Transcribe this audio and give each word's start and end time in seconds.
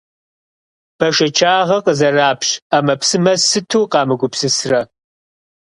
Бэшэчагъэ 0.97 1.77
къызэрапщ 1.85 2.49
ӏэмэпсымэ 2.69 3.33
сыту 3.47 3.83
къамыгупсысрэ. 3.91 4.81